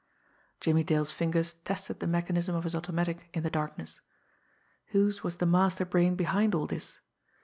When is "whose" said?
4.87-5.21